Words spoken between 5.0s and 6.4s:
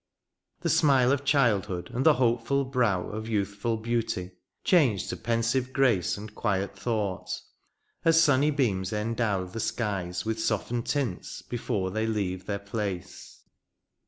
to pensive grace And